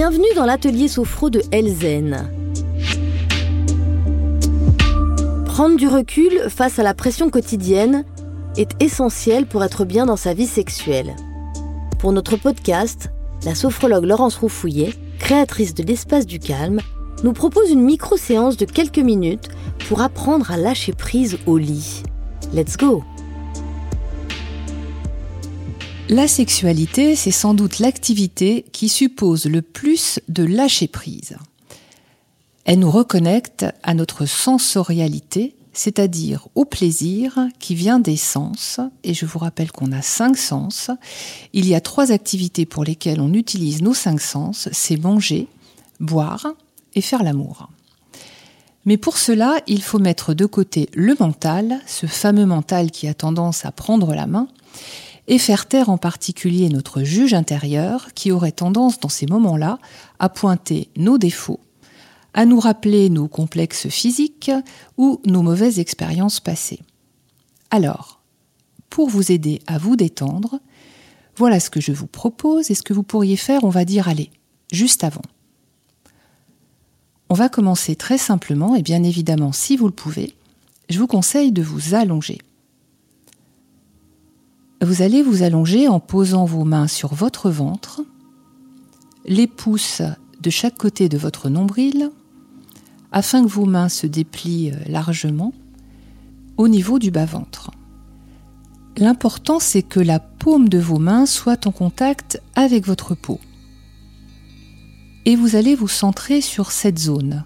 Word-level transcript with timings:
Bienvenue 0.00 0.32
dans 0.36 0.44
l'atelier 0.44 0.86
sophro 0.86 1.28
de 1.28 1.42
Elzen. 1.50 2.30
Prendre 5.44 5.76
du 5.76 5.88
recul 5.88 6.48
face 6.48 6.78
à 6.78 6.84
la 6.84 6.94
pression 6.94 7.30
quotidienne 7.30 8.04
est 8.56 8.80
essentiel 8.80 9.46
pour 9.46 9.64
être 9.64 9.84
bien 9.84 10.06
dans 10.06 10.14
sa 10.14 10.34
vie 10.34 10.46
sexuelle. 10.46 11.16
Pour 11.98 12.12
notre 12.12 12.36
podcast, 12.36 13.10
la 13.44 13.56
sophrologue 13.56 14.04
Laurence 14.04 14.36
Roufouillet, 14.36 14.94
créatrice 15.18 15.74
de 15.74 15.82
l'espace 15.82 16.26
du 16.26 16.38
calme, 16.38 16.78
nous 17.24 17.32
propose 17.32 17.68
une 17.72 17.82
micro-séance 17.82 18.56
de 18.56 18.66
quelques 18.66 18.98
minutes 18.98 19.48
pour 19.88 20.00
apprendre 20.00 20.52
à 20.52 20.56
lâcher 20.56 20.92
prise 20.92 21.38
au 21.44 21.58
lit. 21.58 22.04
Let's 22.54 22.76
go 22.76 23.02
La 26.10 26.26
sexualité, 26.26 27.14
c'est 27.16 27.30
sans 27.30 27.52
doute 27.52 27.80
l'activité 27.80 28.64
qui 28.72 28.88
suppose 28.88 29.44
le 29.44 29.60
plus 29.60 30.20
de 30.28 30.42
lâcher 30.42 30.88
prise. 30.88 31.36
Elle 32.64 32.78
nous 32.78 32.90
reconnecte 32.90 33.66
à 33.82 33.92
notre 33.92 34.24
sensorialité, 34.24 35.54
c'est-à-dire 35.74 36.48
au 36.54 36.64
plaisir 36.64 37.38
qui 37.58 37.74
vient 37.74 38.00
des 38.00 38.16
sens. 38.16 38.80
Et 39.04 39.12
je 39.12 39.26
vous 39.26 39.38
rappelle 39.38 39.70
qu'on 39.70 39.92
a 39.92 40.00
cinq 40.00 40.38
sens. 40.38 40.90
Il 41.52 41.68
y 41.68 41.74
a 41.74 41.80
trois 41.82 42.10
activités 42.10 42.64
pour 42.64 42.84
lesquelles 42.84 43.20
on 43.20 43.34
utilise 43.34 43.82
nos 43.82 43.94
cinq 43.94 44.22
sens. 44.22 44.70
C'est 44.72 44.96
manger, 44.96 45.46
boire 46.00 46.46
et 46.94 47.02
faire 47.02 47.22
l'amour. 47.22 47.68
Mais 48.86 48.96
pour 48.96 49.18
cela, 49.18 49.60
il 49.66 49.82
faut 49.82 49.98
mettre 49.98 50.32
de 50.32 50.46
côté 50.46 50.88
le 50.94 51.14
mental, 51.20 51.80
ce 51.86 52.06
fameux 52.06 52.46
mental 52.46 52.90
qui 52.90 53.08
a 53.08 53.12
tendance 53.12 53.66
à 53.66 53.72
prendre 53.72 54.14
la 54.14 54.26
main, 54.26 54.48
et 55.28 55.38
faire 55.38 55.66
taire 55.66 55.90
en 55.90 55.98
particulier 55.98 56.70
notre 56.70 57.02
juge 57.02 57.34
intérieur 57.34 58.12
qui 58.14 58.32
aurait 58.32 58.50
tendance 58.50 58.98
dans 58.98 59.10
ces 59.10 59.26
moments-là 59.26 59.78
à 60.18 60.30
pointer 60.30 60.88
nos 60.96 61.18
défauts, 61.18 61.60
à 62.32 62.46
nous 62.46 62.58
rappeler 62.58 63.10
nos 63.10 63.28
complexes 63.28 63.88
physiques 63.88 64.50
ou 64.96 65.20
nos 65.26 65.42
mauvaises 65.42 65.78
expériences 65.78 66.40
passées. 66.40 66.80
Alors, 67.70 68.20
pour 68.88 69.10
vous 69.10 69.30
aider 69.30 69.60
à 69.66 69.76
vous 69.76 69.96
détendre, 69.96 70.60
voilà 71.36 71.60
ce 71.60 71.68
que 71.68 71.80
je 71.80 71.92
vous 71.92 72.06
propose 72.06 72.70
et 72.70 72.74
ce 72.74 72.82
que 72.82 72.94
vous 72.94 73.02
pourriez 73.02 73.36
faire, 73.36 73.64
on 73.64 73.68
va 73.68 73.84
dire, 73.84 74.08
allez, 74.08 74.30
juste 74.72 75.04
avant. 75.04 75.22
On 77.28 77.34
va 77.34 77.50
commencer 77.50 77.94
très 77.96 78.16
simplement 78.16 78.74
et 78.74 78.82
bien 78.82 79.02
évidemment, 79.02 79.52
si 79.52 79.76
vous 79.76 79.86
le 79.86 79.92
pouvez, 79.92 80.34
je 80.88 80.98
vous 80.98 81.06
conseille 81.06 81.52
de 81.52 81.62
vous 81.62 81.94
allonger. 81.94 82.38
Vous 84.80 85.02
allez 85.02 85.22
vous 85.22 85.42
allonger 85.42 85.88
en 85.88 85.98
posant 85.98 86.44
vos 86.44 86.64
mains 86.64 86.86
sur 86.86 87.12
votre 87.12 87.50
ventre, 87.50 88.02
les 89.24 89.48
pouces 89.48 90.02
de 90.40 90.50
chaque 90.50 90.78
côté 90.78 91.08
de 91.08 91.18
votre 91.18 91.48
nombril, 91.48 92.12
afin 93.10 93.42
que 93.42 93.48
vos 93.48 93.64
mains 93.64 93.88
se 93.88 94.06
déplient 94.06 94.70
euh, 94.70 94.76
largement 94.86 95.52
au 96.58 96.68
niveau 96.68 97.00
du 97.00 97.10
bas-ventre. 97.10 97.72
L'important, 98.96 99.58
c'est 99.58 99.82
que 99.82 99.98
la 99.98 100.20
paume 100.20 100.68
de 100.68 100.78
vos 100.78 101.00
mains 101.00 101.26
soit 101.26 101.66
en 101.66 101.72
contact 101.72 102.40
avec 102.54 102.86
votre 102.86 103.16
peau. 103.16 103.40
Et 105.24 105.34
vous 105.34 105.56
allez 105.56 105.74
vous 105.74 105.88
centrer 105.88 106.40
sur 106.40 106.70
cette 106.70 107.00
zone, 107.00 107.44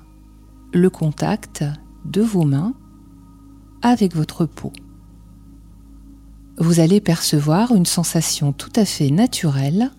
le 0.75 0.91
contact 0.91 1.65
de 2.05 2.21
vos 2.21 2.45
mains 2.45 2.75
avec 3.81 4.15
votre 4.15 4.45
peau 4.45 4.73
vous 6.63 6.79
allez 6.79 7.01
percevoir 7.01 7.75
une 7.75 7.87
sensation 7.87 8.53
tout 8.53 8.73
à 8.77 8.85
fait 8.85 9.11
naturelle. 9.11 9.91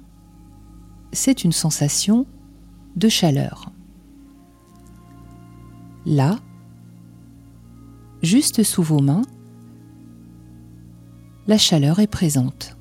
C'est 1.12 1.44
une 1.44 1.51
sensation 1.51 2.25
de 2.96 3.09
chaleur. 3.09 3.72
Là, 6.06 6.40
juste 8.22 8.63
sous 8.63 8.81
vos 8.81 9.02
mains, 9.02 9.23
la 11.47 11.57
chaleur 11.57 12.00
est 12.00 12.07
présente. 12.07 12.78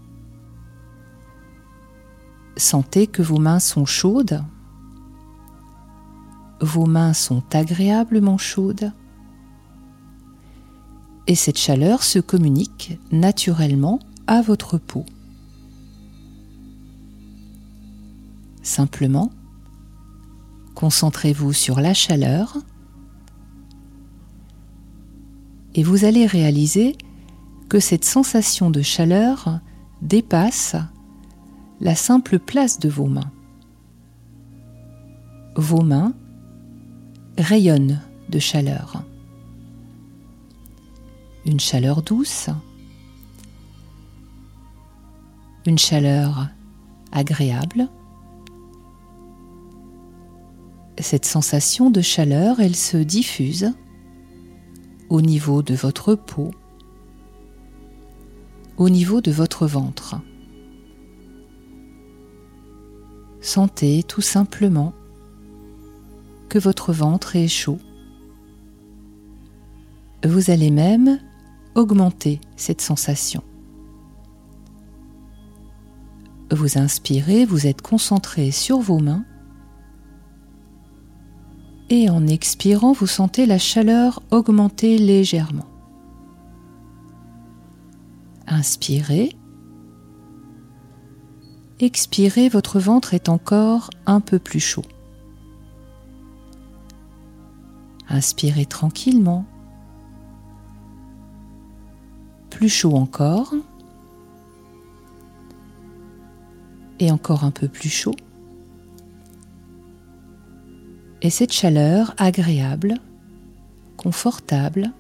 Sentez 2.56 3.08
que 3.08 3.22
vos 3.22 3.38
mains 3.38 3.58
sont 3.58 3.84
chaudes. 3.84 4.44
Vos 6.60 6.86
mains 6.86 7.14
sont 7.14 7.42
agréablement 7.52 8.38
chaudes 8.38 8.92
et 11.26 11.34
cette 11.34 11.58
chaleur 11.58 12.02
se 12.02 12.18
communique 12.18 12.98
naturellement 13.10 14.00
à 14.26 14.42
votre 14.42 14.78
peau. 14.78 15.04
Simplement, 18.62 19.30
concentrez-vous 20.74 21.52
sur 21.52 21.80
la 21.80 21.94
chaleur 21.94 22.58
et 25.74 25.82
vous 25.82 26.04
allez 26.04 26.26
réaliser 26.26 26.96
que 27.68 27.80
cette 27.80 28.04
sensation 28.04 28.70
de 28.70 28.82
chaleur 28.82 29.60
dépasse 30.02 30.76
la 31.80 31.94
simple 31.94 32.38
place 32.38 32.78
de 32.78 32.88
vos 32.88 33.06
mains. 33.06 33.32
Vos 35.56 35.82
mains 35.82 36.14
rayonnent 37.38 38.00
de 38.28 38.38
chaleur 38.38 39.04
une 41.44 41.60
chaleur 41.60 42.02
douce, 42.02 42.50
une 45.66 45.78
chaleur 45.78 46.48
agréable. 47.10 47.88
Cette 50.98 51.24
sensation 51.24 51.90
de 51.90 52.00
chaleur, 52.00 52.60
elle 52.60 52.76
se 52.76 52.96
diffuse 52.96 53.72
au 55.08 55.20
niveau 55.20 55.62
de 55.62 55.74
votre 55.74 56.14
peau, 56.14 56.52
au 58.76 58.88
niveau 58.88 59.20
de 59.20 59.32
votre 59.32 59.66
ventre. 59.66 60.16
Sentez 63.40 64.04
tout 64.04 64.20
simplement 64.20 64.94
que 66.48 66.58
votre 66.58 66.92
ventre 66.92 67.34
est 67.34 67.48
chaud. 67.48 67.78
Vous 70.24 70.50
allez 70.50 70.70
même 70.70 71.18
augmenter 71.74 72.40
cette 72.56 72.80
sensation. 72.80 73.42
Vous 76.50 76.78
inspirez, 76.78 77.44
vous 77.44 77.66
êtes 77.66 77.82
concentré 77.82 78.50
sur 78.50 78.78
vos 78.80 78.98
mains 78.98 79.24
et 81.88 82.08
en 82.08 82.26
expirant, 82.26 82.92
vous 82.92 83.06
sentez 83.06 83.44
la 83.44 83.58
chaleur 83.58 84.22
augmenter 84.30 84.96
légèrement. 84.96 85.66
Inspirez. 88.46 89.36
Expirez, 91.80 92.48
votre 92.48 92.78
ventre 92.78 93.12
est 93.12 93.28
encore 93.28 93.90
un 94.06 94.20
peu 94.20 94.38
plus 94.38 94.60
chaud. 94.60 94.84
Inspirez 98.08 98.64
tranquillement. 98.66 99.44
Plus 102.62 102.68
chaud 102.68 102.94
encore. 102.94 103.52
Et 107.00 107.10
encore 107.10 107.42
un 107.42 107.50
peu 107.50 107.66
plus 107.66 107.88
chaud. 107.88 108.14
Et 111.22 111.30
cette 111.30 111.52
chaleur 111.52 112.14
agréable, 112.18 112.94
confortable, 113.96 114.92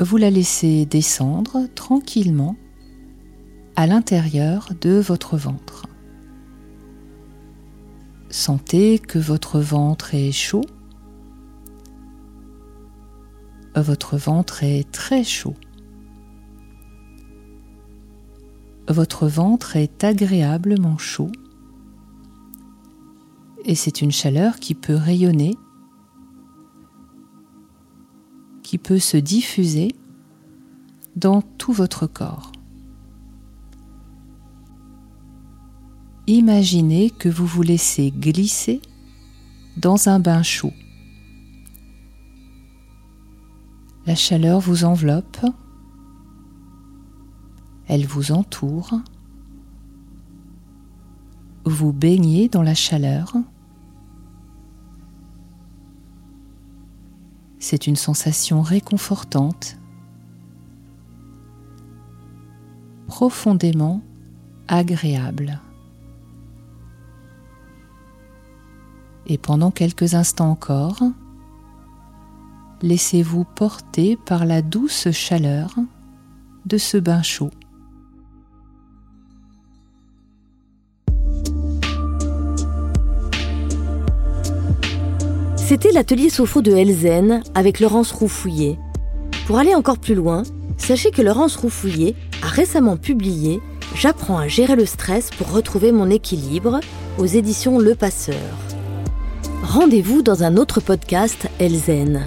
vous 0.00 0.16
la 0.16 0.30
laissez 0.30 0.86
descendre 0.86 1.66
tranquillement 1.74 2.56
à 3.76 3.86
l'intérieur 3.86 4.70
de 4.80 4.98
votre 4.98 5.36
ventre. 5.36 5.84
Sentez 8.30 8.98
que 8.98 9.18
votre 9.18 9.60
ventre 9.60 10.14
est 10.14 10.32
chaud. 10.32 10.64
Votre 13.76 14.16
ventre 14.16 14.64
est 14.64 14.90
très 14.90 15.22
chaud. 15.22 15.54
Votre 18.88 19.26
ventre 19.28 19.76
est 19.76 20.02
agréablement 20.02 20.96
chaud 20.96 21.30
et 23.66 23.74
c'est 23.74 24.00
une 24.00 24.12
chaleur 24.12 24.60
qui 24.60 24.74
peut 24.74 24.94
rayonner, 24.94 25.54
qui 28.62 28.78
peut 28.78 28.98
se 28.98 29.18
diffuser 29.18 29.94
dans 31.16 31.42
tout 31.42 31.72
votre 31.72 32.06
corps. 32.06 32.50
Imaginez 36.26 37.10
que 37.10 37.28
vous 37.28 37.46
vous 37.46 37.62
laissez 37.62 38.10
glisser 38.10 38.80
dans 39.76 40.08
un 40.08 40.18
bain 40.18 40.42
chaud. 40.42 40.72
La 44.06 44.14
chaleur 44.14 44.60
vous 44.60 44.84
enveloppe, 44.84 45.44
elle 47.88 48.06
vous 48.06 48.32
entoure, 48.32 49.00
vous 51.64 51.92
baignez 51.92 52.48
dans 52.48 52.62
la 52.62 52.74
chaleur. 52.74 53.34
C'est 57.58 57.86
une 57.86 57.96
sensation 57.96 58.60
réconfortante, 58.62 59.78
profondément 63.06 64.02
agréable. 64.68 65.60
Et 69.26 69.38
pendant 69.38 69.70
quelques 69.70 70.14
instants 70.14 70.50
encore, 70.50 71.02
laissez-vous 72.82 73.44
porter 73.44 74.16
par 74.16 74.44
la 74.46 74.62
douce 74.62 75.10
chaleur 75.10 75.74
de 76.64 76.78
ce 76.78 76.96
bain 76.96 77.22
chaud. 77.22 77.50
C'était 85.68 85.92
l'atelier 85.92 86.30
Sophro 86.30 86.62
de 86.62 86.72
Elzen 86.72 87.42
avec 87.54 87.78
Laurence 87.78 88.10
Roufouillet. 88.10 88.78
Pour 89.46 89.58
aller 89.58 89.74
encore 89.74 89.98
plus 89.98 90.14
loin, 90.14 90.42
sachez 90.78 91.10
que 91.10 91.20
Laurence 91.20 91.56
Roufouillet 91.56 92.14
a 92.42 92.46
récemment 92.46 92.96
publié 92.96 93.60
J'apprends 93.94 94.38
à 94.38 94.48
gérer 94.48 94.76
le 94.76 94.86
stress 94.86 95.28
pour 95.28 95.52
retrouver 95.52 95.92
mon 95.92 96.08
équilibre 96.08 96.80
aux 97.18 97.26
éditions 97.26 97.78
Le 97.78 97.94
Passeur. 97.94 98.34
Rendez-vous 99.62 100.22
dans 100.22 100.42
un 100.42 100.56
autre 100.56 100.80
podcast 100.80 101.48
Elzen. 101.58 102.26